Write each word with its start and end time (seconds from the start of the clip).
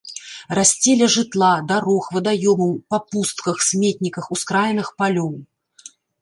Расце 0.59 0.93
ля 1.01 1.09
жытла, 1.15 1.49
дарог, 1.71 2.05
вадаёмаў, 2.15 2.71
па 2.95 3.01
пустках, 3.11 3.61
сметніках, 3.69 4.25
ускраінах 4.37 4.87
палёў. 5.03 5.31